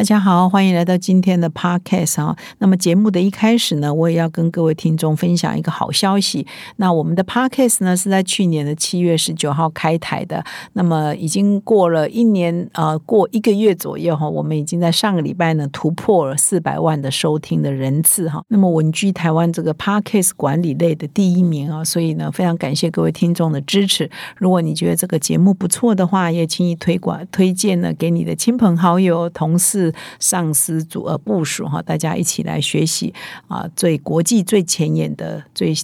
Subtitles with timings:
[0.00, 2.34] 大家好，欢迎来到今天的 Podcast 啊。
[2.56, 6.46] 那么节目的一开始呢，我也要跟各位听众分享一个好消息。
[6.76, 10.42] 那我们的 Podcast 呢是在去年的七月十九号开台的，
[10.72, 18.42] 那么已经过了一年，呃，过一个月左右哈，我们已经在上个礼拜呢突破了四百万的收听的人次哈。
[18.48, 24.10] 那么稳居台湾这个 Podcast 管理类的第一名啊，所以呢，非常感谢各位听众的支持。
[24.38, 29.89] 如果你觉得这个节目不错的话，也轻易推广推荐呢给你的亲朋好友、同事。
[30.18, 33.12] 上司组呃部署哈，大家一起来学习
[33.48, 35.74] 啊，最国际最前沿的、最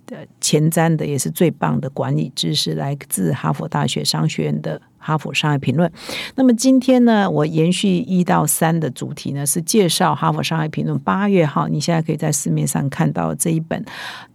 [0.41, 4.81] 前瞻的，也是最棒的管理知识，来自哈佛大学商学院的。
[4.99, 5.89] 哈佛商业评论。
[6.35, 11.69] 那么今天呢，我延续一到三的主题呢，是介绍哈佛商业评论八月号。
[11.69, 13.85] 你现在可以在市面上看到这一本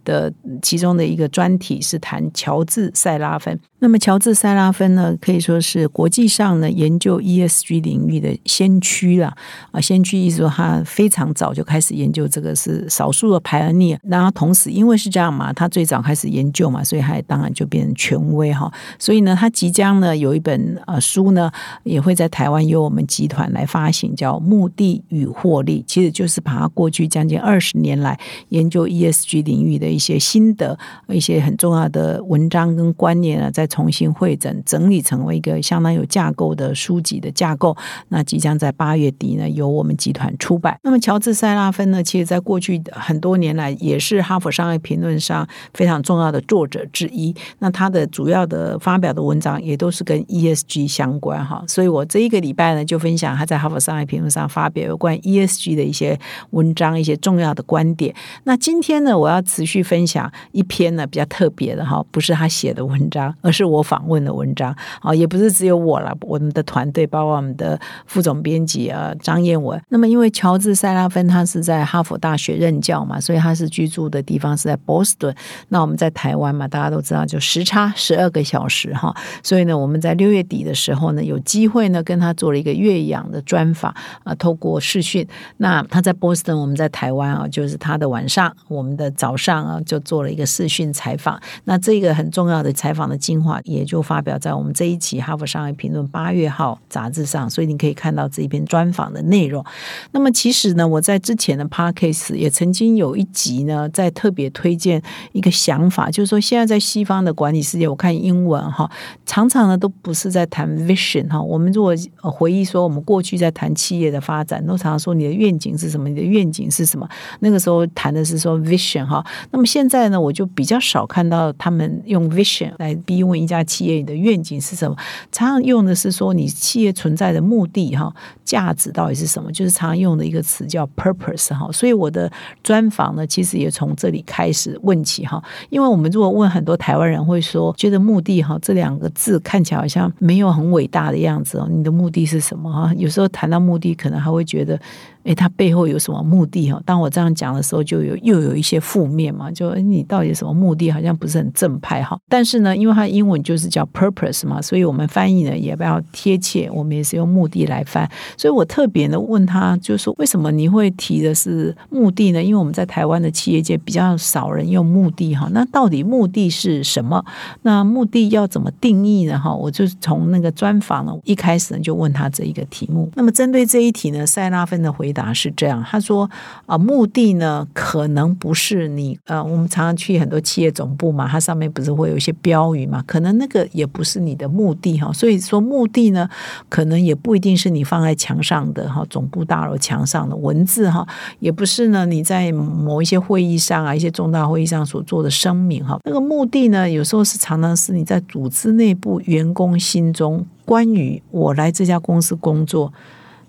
[0.04, 3.58] 的其中的一个专题是谈乔治塞拉芬。
[3.80, 9.34] 那么乔治塞拉芬呢，可以说是国际上呢研究 ESG 领域的先驱了
[9.72, 9.80] 啊。
[9.80, 13.98] 先驱意思说他非常早就开始研究这个，是少数的排恩尼。
[14.04, 18.72] 然后同时因为是这样嘛，他最早开始研究嘛，所以他当然就变成权威哈。
[19.00, 20.52] 所以呢，他即将呢有一本。
[20.86, 21.50] 呃，书呢
[21.84, 28.18] 也会在台湾由我们集团来发行，叫《目的与获利》，其实就是把他过去将近二十年来
[28.50, 37.76] 研究 ESG 领域的一些心得、一些很重要的文章跟观念呢，再重新汇整整理成为一个相当有架构的书籍的架构。
[38.08, 40.78] 那即将在八月底呢由我们集团出版。
[40.82, 47.34] 那么乔治塞拉芬呢，其实在过去很多年来也是哈佛商业评论上非常重要的作者之一。
[47.58, 56.18] 那他的主要的发表的文章也都是跟 ESG 相关哈，所以我这一个礼拜呢，就分享他在《哈佛商业评论》上发表有关 ESG 的一些
[56.50, 58.14] 文章，一些重要的观点。
[58.44, 69.80] 那今天呢，我要持续分享一篇呢比较特别的哈，不是他写的文章，而是我访问的文章啊，也不是只有我了，我们的团队包括我们的副总编辑啊张燕文。
[69.88, 75.34] 那么因为乔治塞拉芬他是在哈佛大学任教嘛，所以他是居住的地方是在波士顿。
[75.70, 80.42] 那我们在台湾嘛，大家都知道就时差十二个小时哈，所以呢，我们在六月。
[80.42, 83.94] 底的时候呢，有机会呢跟他做了一个岳阳的专访
[84.24, 85.26] 啊，透过视讯。
[85.58, 91.40] 那他在波士顿，我们在台湾啊，就是他的晚上，我们的早上就做了一个视讯采访。
[91.64, 99.64] 那这个很重要的采访的精华，也就发表在我们这一期《哈佛商业评论》八月号杂志上，所以你可以看到这一篇专访的内容。
[100.10, 105.00] 那么其实呢，我在之前的 podcast 也曾经有一集呢，在特别推荐
[105.30, 108.90] 一个想法，就是说现在在西方的管理世界，我看英文哈，
[109.24, 110.32] 常常呢都不是。
[110.32, 116.08] 在谈 vision 哈，我们如果回忆说，我们过去在谈企业的发展，都常常说你的愿景是什么？
[116.08, 117.06] 你的愿景是什么？
[117.40, 119.22] 那个时候谈的是说 vision 哈。
[119.50, 124.96] 那么么现在呢，我就比较少看到他们用 vision 来逼问一家企业你的愿景是什么。
[125.30, 128.12] 常常用的是说你企业存在的目的哈，
[128.44, 129.52] 价值到底是什么？
[129.52, 131.70] 就是常用的一个词叫 purpose 哈。
[131.72, 132.30] 所以我的
[132.62, 135.42] 专访呢，其实也从这里开始问起哈。
[135.70, 140.12] 因为我们如果问很多台湾人，会说觉得目的哈这两个字看起来好像。
[140.18, 142.92] 没有很伟大的样子哦，你的目的是什么哈？
[142.96, 144.80] 有时候谈到目的，可能还会觉得。
[145.24, 146.82] 哎，他背后有什么目的哈？
[146.84, 150.90] 当我这样讲的时候，就有又有一些负面嘛，就你到底什么目的？
[150.90, 152.18] 好像不是很正派哈。
[152.28, 156.68] 但是呢，因为它英文就是叫 purpose 嘛，所以我们翻译呢也不要贴切。
[156.72, 158.10] 我们也是用目的来翻。
[158.36, 162.42] 所以我特别的问他，就是说为什么你会提的是目的呢？
[162.42, 165.48] 因为我们在台湾的企业界比较少人用目的哈。
[165.52, 167.24] 那到底目的是什么？
[167.62, 169.38] 那目的要怎么定义呢？
[169.38, 173.08] 哈，我就从那个专访呢一开始呢就问他这一个题目。
[173.14, 175.11] 那么针对这一题呢，塞拉芬的回。
[175.12, 176.30] 答是这样，他说
[176.66, 186.28] 啊，目的呢可能不是你呃，我们常常去很多企业总部嘛，它上面不是会有一些标语嘛，可能那个也不是你的目的哈，所以说目的呢，
[186.68, 191.06] 可能也不一定是你放在墙上的哈，总部大楼墙上的文字哈，
[191.38, 202.92] 也不是呢你在某一些会议上啊，一些重大会议上所做的声明哈，那个目的呢，有时候是常常是你在组织内部员工心中关于我来这家公司工作。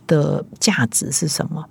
[0.07, 1.65] 的价值是什么？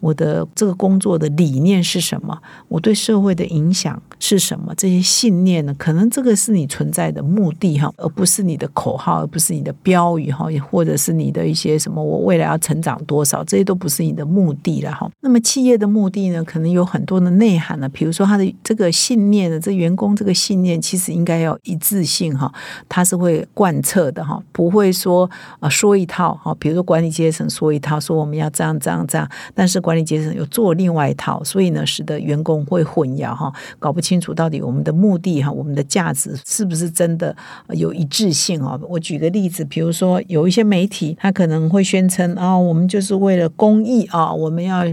[0.00, 2.38] 我的这个工作的理念是什么？
[2.68, 4.74] 我对社会的影响是什么？
[4.76, 5.74] 这些信念呢？
[5.78, 15.10] 可能这个是你存在的目的哈，而不是你的口号，而不是你的标语哈，或者是你的一些什么我未来要成长多少，这些都不是你的目的了哈。
[15.20, 17.88] 那么企业的目的呢，可能有很多的内涵呢。
[17.88, 22.52] 比如说他的这个信念呢，这员工这个信念其实应该要一致性哈，
[22.88, 25.28] 它是会贯彻的哈，不会说
[25.60, 26.54] 啊说一套哈。
[26.58, 37.34] 比如说管理阶层说一套，说我们要这样这样这样，但是管理阶层又做另外一套，所以呢，使得员工会混淆哈，搞不清楚到底我们的目的哈，我们的价值是不是真的
[37.70, 38.78] 有一致性啊？
[38.86, 44.84] 我举个例子，比如说有一些媒体，他可能会宣称啊，我们就是为了公益啊，我们要。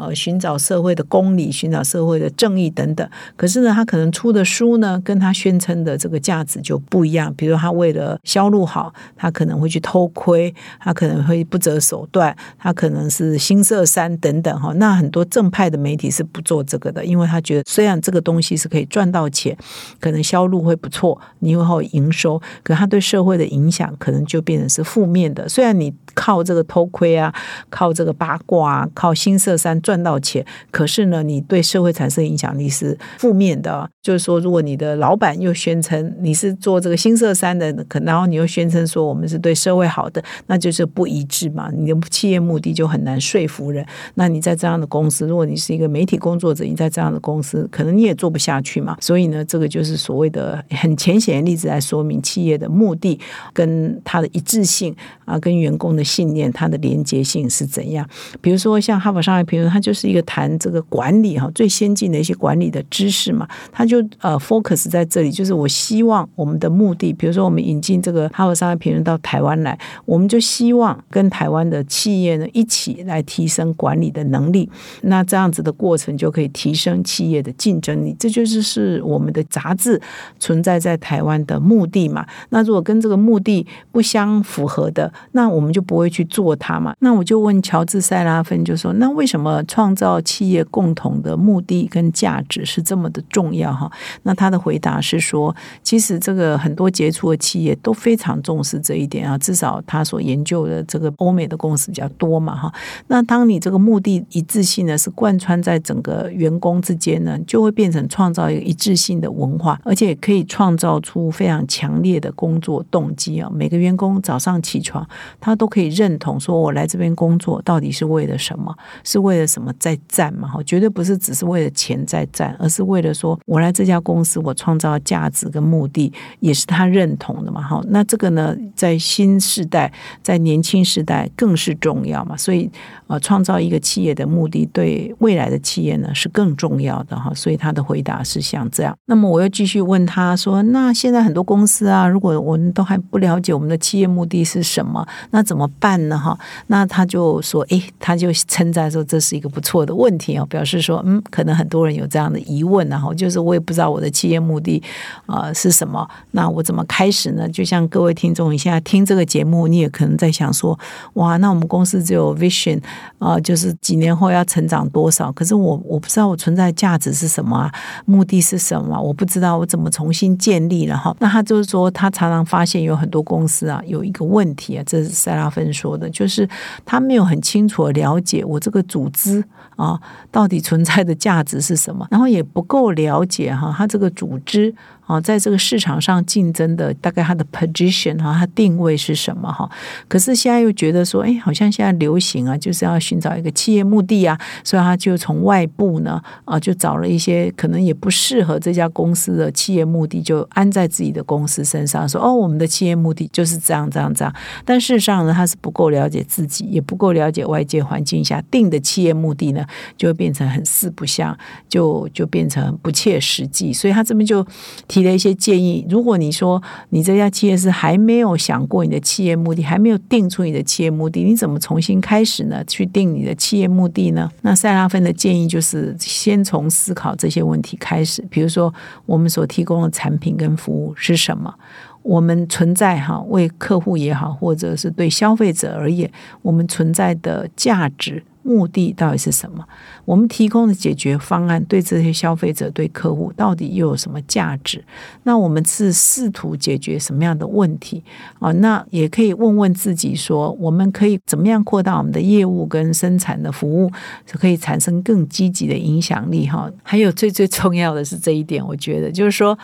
[0.00, 3.06] 呃，寻找社会的公理，寻找社会的正义等等。
[3.36, 7.32] 可是呢，他可能出的书呢，跟他宣称的这个价值就不一样。
[7.36, 14.72] 比如，他为了销路好，他可能会去偷窥，他可能会不择手段，他可能是新色山等等哈。
[14.74, 19.56] 那很多正派的媒体是不做这个的，因为他觉得虽然这个东西是可以赚到钱，
[20.00, 25.48] 可能销路会不错，你以后营收，可他对社会的影响可能就变成是负面的。
[25.48, 27.34] 虽然你靠这个偷窥啊，
[27.70, 29.80] 靠这个八卦啊，靠新色山。
[29.80, 33.88] 赚到钱，可是呢，你对社会产生影响力是负面的。
[34.02, 41.70] 就是说，如果你的老板又宣称你是做这个新色山的，可然后你又宣称说我们是对社会好的，那就是不一致嘛。
[41.74, 43.84] 你的企业目的就很难说服人。
[44.14, 48.96] 那你在这样的公司，如果你是一个媒体工作者，你在这样的公司，可能你也做不下去嘛。
[49.00, 53.18] 所以呢，这个就是所谓的很浅显的例子来说明企业的目的
[53.52, 54.94] 跟它的一致性
[55.26, 58.04] 啊，跟员工的信念它的连接性是怎样。
[58.40, 74.68] 比如说像哈佛商业评论，它就是一个谈这个管理哈最先进的一些管理的知识嘛，它就呃 focus 在这里，就是我希望我们的目的，比如说我们引进这个哈佛商业评论到台湾来，我们就希望跟台湾的企业呢一起来提升管理的能力，
[75.02, 80.00] 那这样子的过程就可以提升企业的竞争力，这就是是我们的杂志
[80.38, 82.26] 存在在台湾的目的嘛。
[82.50, 86.94] 那如果跟这个目的不相符合的，那我们就不会去做它嘛。
[87.00, 89.60] 那我就问乔治塞拉芬，就说那为什么？
[89.66, 93.90] 创造企业共同的目的跟价值是这么的重要哈？
[94.22, 99.38] 那他的回答是说，其实这个很多杰出的企业都非常重视这一点啊。
[99.38, 102.72] 至少他所研究的这个欧美的公司比较多嘛哈。
[103.06, 113.50] 那当你这个目的一致性呢是贯穿在整个员工之间呢，就会变成创造一个一致性的文化，而且可以创造出非常强烈的工作动机啊。
[113.52, 115.08] 每个员工早上起床，
[115.40, 118.76] 他都可以可以认同说，我来这边工作到底是为了什么？
[119.04, 119.60] 是为了什么？
[119.60, 120.48] 么在战嘛？
[120.48, 127.60] 哈，绝对不是只是为了钱在战，而是为了说我来这家公司，我创造价值跟目的也是他认同的嘛。
[127.60, 129.92] 哈，那这个呢，在新时代，
[130.22, 132.34] 在年轻时代更是重要嘛。
[132.38, 132.70] 所以，
[133.10, 137.30] 呃，创造一个企业的目的，对未来的企业呢是更重要的哈。
[137.34, 138.96] 所以他的回答是像这样。
[139.04, 154.80] 那么我又继续问他说：“那现在很多公司啊，如果我们都还不了解我们的企业目的是什么，那怎么办呢？”哈，那他就说：“诶，他就称赞说这是一个。”不错的问题哦，表示说，嗯，可能很多人有这样的疑问，然后就是我也不知道我的企业目的
[155.26, 157.48] 啊是什么，那我怎么开始呢？
[157.48, 160.78] 就像各位听众，你现在听这个节目，你也可能在想说，
[161.14, 162.80] 哇，那我们公司只有 vision
[163.18, 165.30] 啊，就是几年后要成长多少？
[165.32, 167.72] 可是我我不知道我存在价值是什么啊，
[168.04, 169.00] 目的是什么？
[169.00, 171.14] 我不知道我怎么重新建立了哈。
[171.20, 176.48] 那他就是说，他常常发现有很多公司啊有一个问题啊，这是塞拉芬说的，就是
[176.84, 179.44] 他没有很清楚的了解我这个组织。
[179.80, 179.98] 啊，
[180.30, 182.06] 到底存在的价值是什么？
[182.10, 184.74] 然后也不够了解哈，他这个组织。
[185.06, 189.68] 啊，在这个市场上竞争的大概它的 position 哈，它定位是什么哈？
[190.06, 204.32] 可是现在又觉得说，哎，好像现在流行啊，就是要寻找一个企业目的啊，所以他就从外部呢啊，就找了一些可能也不适合这家公司的企业目的，就安在自己的公司身上，说哦，我们的企业目的就是这样这样这样。
[204.64, 209.66] 但事实上呢，他是不够了解自己，也不够了解外界环境下定的企业目的呢，
[209.96, 211.36] 就会变成很四不像，
[211.68, 213.72] 就就变成不切实际。
[213.72, 214.46] 所以他这边就
[214.86, 215.00] 提。
[215.00, 222.62] 了一些建议，如果你说你这家企业是还没有想过你的企业目的，还没有定出你的企业目的，你怎么重新开始呢？
[222.66, 224.30] 去定你的企业目的呢？
[224.42, 228.72] 那塞拉芬的建议就是先从思考这些问题开始，比如说
[229.06, 231.54] 我们所提供的产品跟服务是什么。
[232.02, 236.10] 我们存在哈，为客户也好，或者是对消费者而言，
[236.42, 239.64] 我们存在的价值目的到底是什么？
[240.04, 244.84] 我们提供的解决方案对这些消费者、对客户到底又有什么价值？
[245.24, 248.02] 那我们是试图解决什么样的问题
[248.38, 248.50] 啊？
[248.52, 253.90] 那也可以问问自己说，我们可以怎么样扩大我们的业务跟生产的服务，
[254.32, 256.70] 可以产生更积极的影响力哈？
[256.82, 259.58] 还有最最重要的是这一点，我觉得就是说。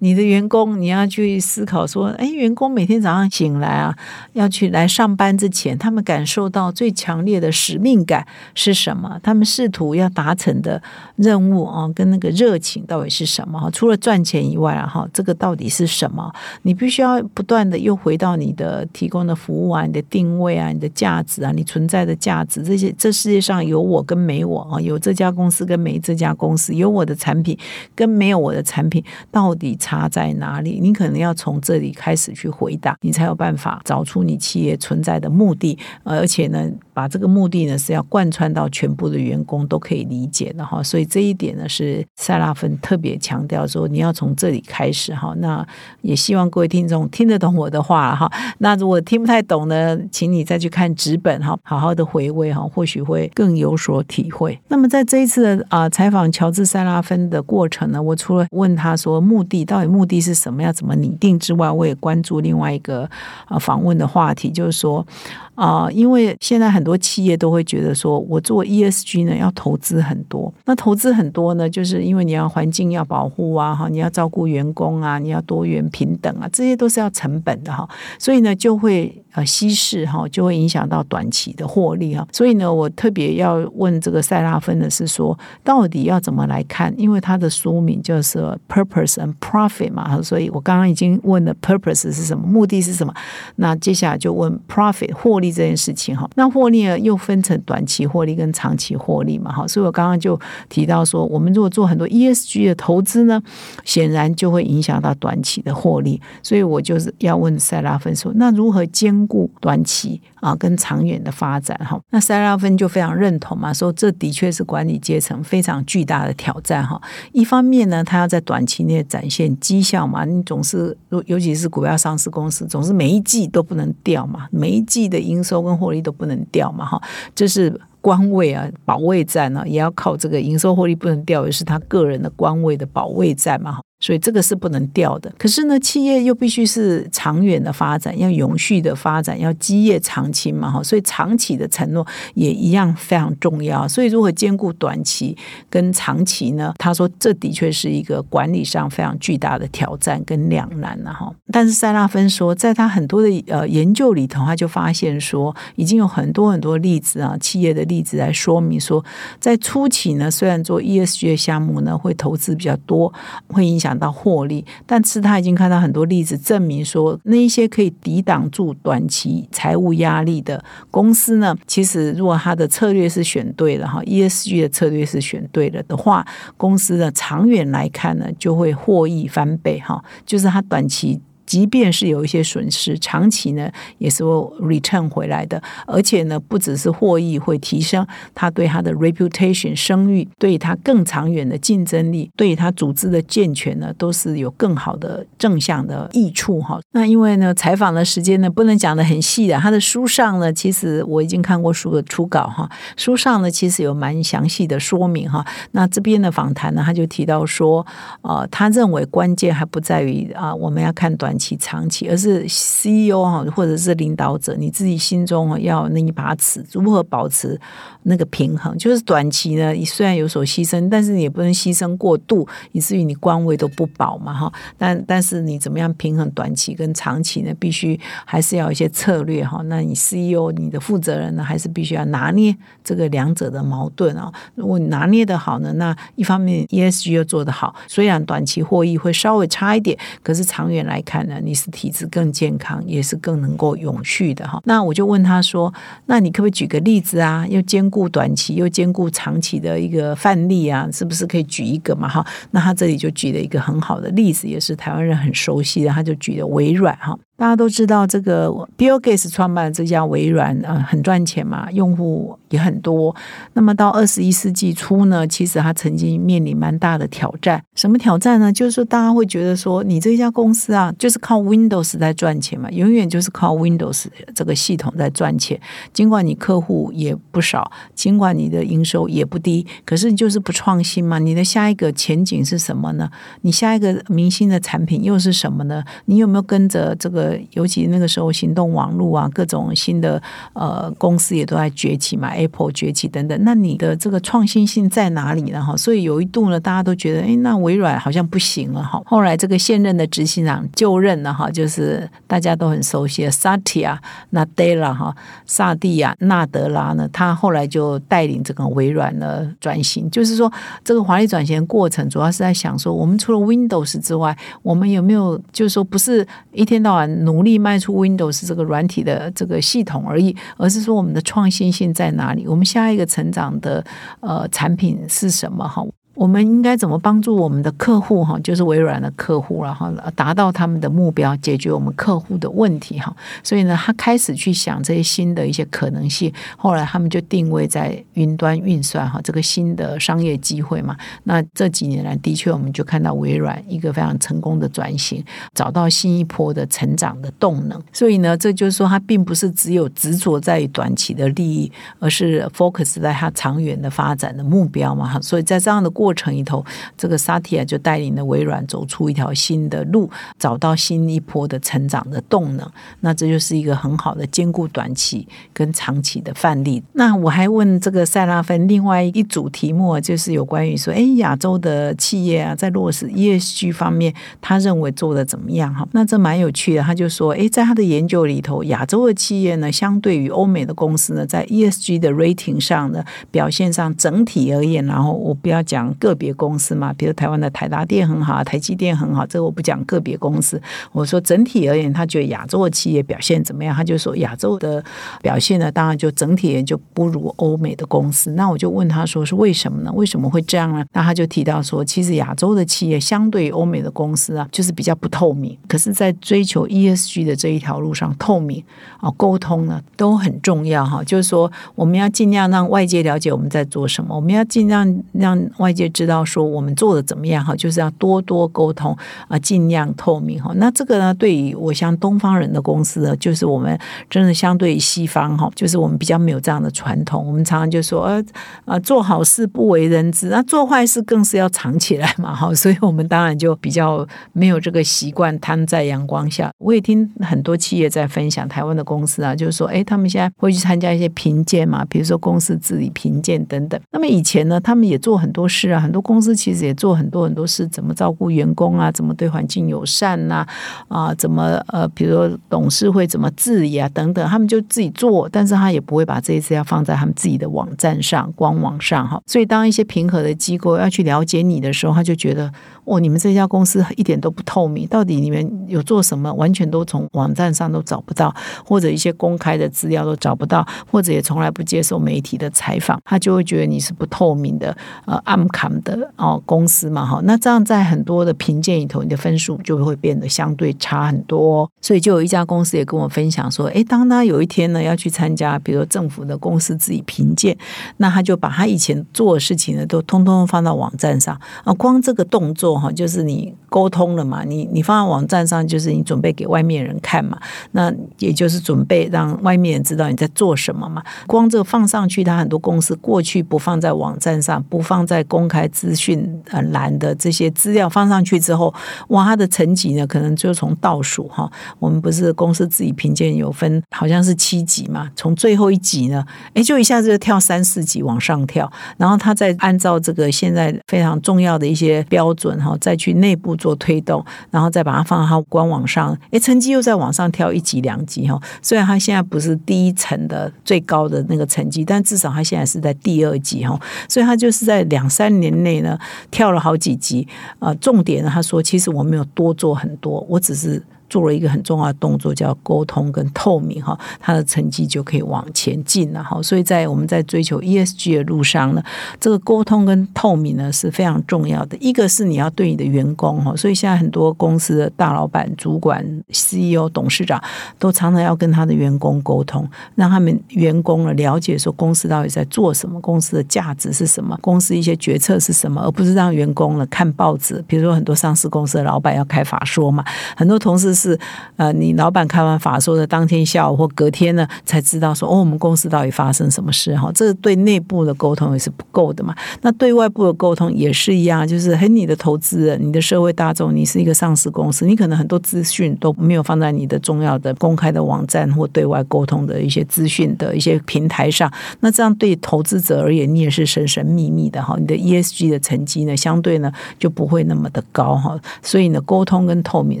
[0.02, 3.96] 你的员工，你要去思考说，哎，员工每天早上醒来啊，
[4.32, 9.20] 要去来上班之前，他们感受到最强烈的使命感是什么？
[9.22, 10.82] 他们试图要达成的
[11.14, 13.70] 任务啊，跟那个热情到底是什么？
[13.72, 16.32] 除了赚钱以外，哈，这个到底是什么？
[16.62, 27.56] 你必须要不断的又回到你的提供的服务啊，你的定位啊，你的价值啊，你存在的价值，这些这世界上有我跟没我啊，有这家公司跟没这家公司，有我的产品
[27.94, 29.91] 跟没有我的产品，到底差。
[29.92, 30.80] 差在哪里？
[30.80, 40.82] 你可能要从这里开始去回答，你才有办法找出你企业存在的目的，而且呢，把这个目的呢是要贯穿到全部的员工都可以理解的哈。
[40.82, 45.34] 所以这一点呢是塞拉芬特别强调说，你要从这里开始哈。
[45.36, 45.66] 那
[46.00, 48.32] 也希望各位听众听得懂我的话哈。
[48.58, 54.58] 那如果听不太懂呢，请你再去看纸本哈，好好的回味哈，或许会更有所体会。
[54.68, 59.81] 那么在这一次的啊采访乔治塞拉芬的过程呢，我除了问他说目的到。
[59.86, 60.62] 目的是什么？
[60.62, 63.08] 要怎么拟定之外，我也关注另外一个
[63.46, 65.06] 啊访问的话题，就是说。
[65.54, 70.52] 啊，因为现在很多企业都会觉得说，我做 ESG 呢要投资很多。
[70.64, 77.86] 那投资很多呢，就是因为你要环境要保护啊，哈，你要照顾员工啊，你要多元平等啊，这些都是要成本的哈。
[78.18, 82.26] 所以呢，就会呃稀释哈，就会影响到短期的获利哈。
[82.32, 86.92] 所以呢，我特别要问这个塞拉芬的是说，到底要怎么来看？
[86.98, 88.38] 因为它的书名就是
[88.70, 89.34] Purpose and
[89.68, 93.12] Profit 嘛，所以我刚刚已经问了 Purpose 是什么，目的是什么？
[93.56, 95.42] 那接下来就问 Profit 获。
[95.42, 100.38] 利这件事情哈，那获利又分成短期获利跟长期获利嘛哈，所以我刚刚就
[100.68, 103.42] 提到说，我们如果做很多 ESG 的投资呢，
[103.84, 111.98] 显然就会影响到短期的获利，所以我就是要问塞拉芬说，那如何兼顾短期啊跟长远的发展哈？
[112.10, 117.00] 那塞拉芬就非常认同嘛，说这的确是管理阶层非常巨大的挑战哈。
[117.32, 120.94] 一方面呢，他要在短期内展现绩效嘛，你总是
[121.24, 125.22] 尤其是股票上市公司，总是每一季都不能掉嘛，每一季的。
[125.22, 127.00] 营收跟获利都不能掉嘛，哈，
[127.32, 135.32] 这是官位啊，保卫战呢，也要靠这个营收获利不能掉，也是他个人的官位的保卫战嘛，所以这个是不能掉的。
[135.38, 140.82] 可是呢，企业又必须是长远的发展，要永续的发展，要基业长青嘛，哈。
[140.82, 142.04] 所以长期的承诺
[142.34, 143.86] 也一样非常重要。
[143.86, 145.36] 所以如何兼顾短期
[145.70, 146.74] 跟长期呢？
[146.78, 151.32] 他说，这的确是一个管理上非常巨大的挑战跟两难了，哈。
[151.52, 159.04] 但是塞拉芬说，在他很多的呃研究里头，他就发现说，已经有很多很多例子啊，企业的例子来说明说，
[159.38, 163.12] 在初期呢，虽然做 ESG 的项目呢，会投资比较多，
[163.46, 163.91] 会影响。
[163.98, 181.20] 到获利，但是他已经看到很多例子证明说，那一些可以抵挡住短期财务压力的公司呢，其实如果他的策略是选对了哈，ESG 的策略是选对了的话，公司的长远来看呢，就会获益翻倍哈，就是他短期。
[181.52, 196.80] 即便是有一些损失，长期呢也是会 return 回来的，而且呢不只是获益会提升，他对他的 reputation 声誉，对他更长远的竞争力，对他组织的健全呢，都是有更好的正向的益处哈。
[196.92, 202.66] 那因为呢采访的时间呢不能讲的很细的，他的书上呢其实我已经看过书的初稿哈，
[202.96, 205.46] 书上呢其实有蛮详细的说明哈。
[205.72, 207.86] 那这边的访谈呢他就提到说，
[208.22, 211.38] 呃，他认为关键还不在于啊我们要看短。
[211.42, 217.60] 期长期，而是 CEO 哈，或者是领导者，你自己心中要那一把尺，如何保持
[218.04, 218.76] 那个平衡？
[218.78, 224.52] 就是短期呢，你虽然有所牺牲，但是你也不能牺牲过度，以至于你官位都不保嘛哈。
[224.78, 227.52] 但但是你怎么样平衡短期跟长期呢？
[227.58, 229.62] 必须还是要一些策略哈。
[229.66, 234.32] 那你 CEO 你的负责人呢，还是必须要拿捏这个两者的矛盾啊。
[234.54, 241.22] 如果你拿捏的好呢，那一方面 ESG 又做得好，虽然短期获益会稍微差一点，可是长远来看。
[241.40, 244.60] 你是体质更健康，也是更能够永续的哈。
[244.64, 245.72] 那我就问他说
[246.06, 247.46] ：“那你可不可以举个例子啊？
[247.48, 250.88] 又兼顾短期又兼顾长期的一个范例啊？
[250.92, 252.08] 是不是可以举一个嘛？
[252.08, 257.16] 哈，那他这里就举了一个很好的例子，也是台湾人很熟悉的，他就举了微软哈。
[257.34, 258.48] 大家都知道，这个
[258.78, 263.16] Bill Gates 创办的这家微软啊，很赚钱嘛，用户也很多。
[263.54, 267.60] 那么到二十一世纪初呢，其实他曾经面临蛮大的挑战。
[267.74, 268.52] 什么挑战呢？
[268.52, 275.60] 就是说，大家会觉得说，你这家公司啊，就是靠 Windows 在赚钱嘛，永远就是靠 Windows 这个系统在赚钱。
[275.92, 281.18] 尽管你客户也不少，尽管你的营收也不低，可是你就是不创新嘛。
[281.18, 283.10] 你的下一个前景是什么呢？
[283.40, 285.82] 你下一个明星的产品又是什么呢？
[286.04, 287.21] 你有没有跟着这个？
[287.52, 293.38] 尤其那个时候，行动网络啊，各种新的呃公司也都在崛起嘛，Apple 崛起等等。
[293.44, 295.62] 那你的这个创新性在哪里呢？
[295.62, 299.02] 哈，所以有一度呢，大家都觉得，哎，那微软好像不行了哈。
[299.04, 303.98] 后来这个现任的执行长就任了哈，就是大家都很熟悉的 Satya
[304.32, 305.14] Nadella 哈，
[305.44, 310.10] 萨蒂亚纳德拉呢，他后来就带领这个微软呢转型。
[310.10, 310.52] 就是说，
[310.82, 317.11] 这个华丽转型的过程，主要是在想说，我们除了 Windows 之外，我们有没有就是说，不是一天到晚。
[317.24, 322.46] 努力卖出 Windows 这个软体的这个系统而已，而是说我们的创新性在哪里？
[322.46, 323.84] 我们下一个成长的
[324.20, 325.66] 呃产品是什么？
[325.66, 325.82] 哈。
[326.14, 328.38] 我们应该怎么帮助我们的客户哈？
[328.40, 333.14] 就是微软的客户，然后达到他们的目标，解决我们客户的问题哈。
[333.42, 336.32] 所以呢，他开始去想这些新的一些可能性。
[336.56, 340.96] 后来他们就定位在云端运算哈，这个新的商业机会嘛。
[341.24, 347.80] 那这几年来，的确我们就看到微软一个非常成功的转型，找到新一波的成长的动能。
[347.92, 355.08] 所以呢，这就是说，它并不是只有执着在于短期的利益，而是 focus 在它长远的发展的目标嘛。
[355.08, 356.64] 哈，所以在这样的过过程里头，
[356.98, 362.68] 这个萨提亚就带领了微软走出一条新的路，找到新一波的成长的动能。
[363.02, 366.82] 那这就是一个很好的兼顾短期跟长期的范例。
[366.94, 375.72] 那我还问这个塞拉芬另外一组题目，就是有关于说，哎，亚洲的企业啊，在落实 ESG 方面，他认为做的怎么样？
[375.72, 376.82] 哈，那这蛮有趣的。
[376.82, 385.91] 他就说，哎，在他的研究里头，亚洲的企业呢，相对于欧美的公司呢，在 ESG 的 rating 上呢，表现上整体而言，然后我不要讲。
[385.94, 390.60] 个别公司嘛，比如台湾的台达电很好，台积电很好，这个我不讲个别公司。
[390.92, 393.74] 我说整体而言，他觉得亚洲的企业表现怎么样？
[393.74, 394.82] 他就说亚洲的
[395.20, 398.30] 表现呢，当然就整体而言就不如欧美的公司。
[398.32, 399.92] 那我就问他说是为什么呢？
[399.92, 400.84] 为什么会这样呢？
[400.92, 405.56] 那他就提到说，其实亚洲的企业相对于欧美的公司啊，就是比较不透明。
[405.68, 408.64] 可是，在追求 ESG 的这一条路上，透明
[408.98, 411.04] 啊，沟通呢都很重要哈。
[411.04, 415.81] 就是说，我们要尽量让外界了解我们在做什么，我们要尽量让外界。
[415.88, 418.96] 知道说我们做的怎么样哈，就是要多多沟通
[419.28, 420.52] 啊，尽量透明哈。
[420.56, 423.78] 那这个呢，对于我像东方人的公司呢，就是我们
[424.10, 427.26] 真的相对于西方哈，就是我们比较没有这样的传统。
[427.26, 428.24] 我们常常就说呃
[428.66, 432.54] 啊，做好事不为人知，那做坏事更是要藏起来嘛哈。
[432.54, 436.50] 所以我们当然就比较没有这个习惯摊在阳光下。
[436.58, 443.80] 我也听很多企业在分享台湾的公司啊，就是说哎，他们现在会去参加一些评鉴嘛，比如说公司治理评鉴等等。
[443.90, 445.62] 那么以前呢，他们也做很多事。
[445.80, 448.90] 很多公司其实也做很多很多事，怎么照顾员工啊？
[448.90, 450.46] 怎么对环境友善呐？
[450.88, 453.88] 啊，怎么呃，比如说董事会怎么治理啊？
[453.90, 459.20] 等等，他们就自己做，但是他也不会把这一次要放在他们自己的网站上、官网上哈。
[459.26, 462.52] 所以，当一些平和的机构要去了解你的时候，他就觉得。
[462.84, 466.34] 哦，你们这家公司一点都不透明，到底你们有做什么？
[466.34, 477.20] 完全都从网站上都找不到，或者一些公开的资料都找不到，或者也从来不接受媒体的采访，他就会觉得你是不透明的，呃，暗卡他们的哦公司嘛，哈。
[477.22, 481.70] 那这样在很多的评鉴里头，你的分数就会变得相对差很多。
[481.80, 487.56] 所以就有一家公司也跟我分享说，诶，当他有一天呢要去参加，比如政府的公司自己评鉴，
[487.98, 492.76] 那他就把他以前做的事情呢都通通放到网站上啊，光这个动作。
[492.76, 497.38] 哈，就是你沟通了嘛，你你放在网站上，就是你准备给外面人看嘛，
[497.72, 501.04] 那也就是准备让外面人知道你在做什么嘛。
[501.26, 508.72] 光这放上去，他很多公司过去不放在网站上，不放在公开资讯呃栏的这些资料放上去之后，
[509.08, 522.52] 哇，它的层级呢，可能就从倒数哈，我们不是公司自己评鉴有分，好像是七级嘛，从最后一级呢，哎，就一下子就跳三四级往上跳，然后他再按照这个现在非常重要的一些标准。
[522.62, 528.40] 哈再去内部做推动，然后再把它放到它官网上，哎，成绩又再往上跳一级两级哈。
[528.60, 533.76] 虽然它现在不是第一层的最高的那个成绩，但至少它现在是在第二级哈。
[534.06, 535.98] 所以它就是在两三年年内呢
[536.30, 537.26] 跳了好几级
[537.58, 537.74] 啊。
[537.74, 540.82] 重点呢，他说其实我没有多做很多，我只是。
[541.12, 546.40] 做了一个很重要的动作，叫沟通跟透明哈，他的成绩就可以往前进了哈。
[546.40, 548.82] 所以在我们在追求 ESG 的路上呢，
[549.20, 551.76] 这个沟通跟透明呢是非常重要的。
[551.80, 557.38] 一个是你要对你的员工哈，所以现在很多公司的大老板、主管、CEO、董事长
[557.78, 567.62] 都常常要跟他的员工沟通，让他们员工呢了解说公司到底在做什么，公司的价值是什么，公司一些决策是什么，而不是让员工呢看报纸。
[567.68, 570.02] 比如说很多上市公司的老板要开法说嘛，
[570.34, 571.18] 很多同事是
[571.56, 579.34] 呃，你老板开完法说的当天下午或隔天呢才知道说哦，我们公司到底发生什么事哈，这对内部的沟通也是不够的嘛。
[579.62, 591.52] 那对外部的沟通也是一样，就是和你的投资人、你的社会大众，你是一个上市公司，你可能很多资讯都没有放在你的重要的公开的网站或对外沟通的一些资讯的一些平台上。
[591.80, 594.76] 那这样对投资者而言，你也是神神秘秘的哈。
[594.78, 598.38] 你的 ESG 的成绩呢，相对呢就不会那么的高哈。
[598.62, 600.00] 所以呢，沟通跟透明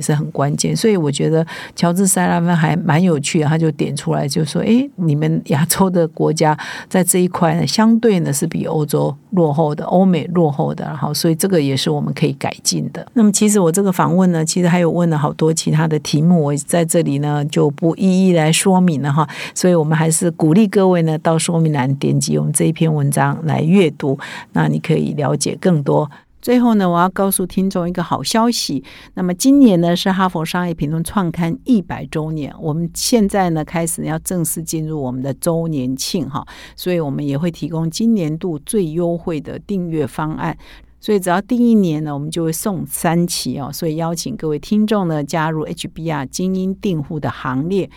[0.00, 0.76] 是很关键。
[0.82, 10.84] 所以我觉得乔治塞拉芬还蛮有趣的，他就点出来就说：哎，你们亚洲的国家在这一块呢，相对呢是比欧洲落后的，欧美落后的。
[10.84, 13.06] 然后，所以这个也是我们可以改进的。
[13.14, 19.24] 那么，其实我这个访问呢，其实还有问了好多其他的题目，我在这里呢就不一一来说明了哈。
[19.54, 24.18] 所以我们还是鼓励各位呢到说明栏点击我们这一篇文章来阅读，
[24.54, 26.10] 那你可以了解更多。
[26.42, 28.82] 最后呢，我要告诉听众一个好消息。
[29.14, 40.58] 那么今年呢是哈佛商业评论创刊一百周年，我们现在呢开始要正式进入我们的周年庆哈，所以我们也会提供今年度最优惠的订阅方案。
[41.00, 43.70] 所以只要订一年呢，我们就会送三期哦。
[43.72, 47.88] 所以邀请各位听众呢加入 HBR 精英订户的行列。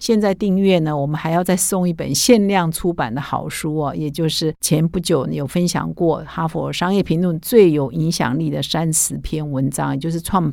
[0.00, 10.52] 现在订阅呢，我们还要再送一本限量出版的好书哦，也就是前不久有分享过《哈佛商业评论》最有影响力的三十篇文章，也就是创